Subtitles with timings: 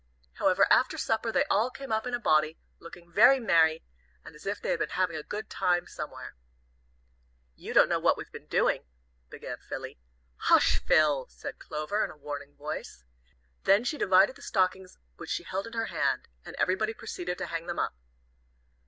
[0.33, 3.83] However, after supper they all came up in a body, looking very merry,
[4.25, 6.33] and as if they had been having a good time somewhere.
[7.55, 8.85] "You don't know what we've been doing,"
[9.29, 9.99] began Philly.
[10.37, 13.03] "Hush, Phil!" said Clover, in a warning voice.
[13.65, 16.27] Then she divided the stockings which she held in her hand.
[16.43, 17.93] And everybody proceeded to hang them up.